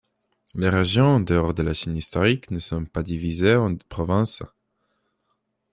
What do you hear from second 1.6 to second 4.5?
la Chine historique ne sont pas divisées en provinces.